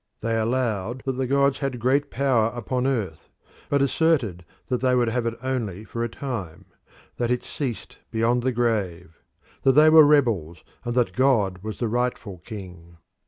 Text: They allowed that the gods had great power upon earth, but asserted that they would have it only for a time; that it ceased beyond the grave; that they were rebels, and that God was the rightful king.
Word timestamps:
They 0.21 0.35
allowed 0.35 1.03
that 1.05 1.11
the 1.11 1.27
gods 1.27 1.59
had 1.59 1.79
great 1.79 2.09
power 2.09 2.47
upon 2.55 2.87
earth, 2.87 3.29
but 3.69 3.83
asserted 3.83 4.43
that 4.67 4.81
they 4.81 4.95
would 4.95 5.09
have 5.09 5.27
it 5.27 5.35
only 5.43 5.83
for 5.83 6.03
a 6.03 6.09
time; 6.09 6.65
that 7.17 7.29
it 7.29 7.43
ceased 7.43 7.99
beyond 8.09 8.41
the 8.41 8.51
grave; 8.51 9.21
that 9.61 9.73
they 9.73 9.91
were 9.91 10.03
rebels, 10.03 10.63
and 10.83 10.95
that 10.95 11.13
God 11.13 11.59
was 11.61 11.77
the 11.77 11.87
rightful 11.87 12.39
king. 12.39 12.97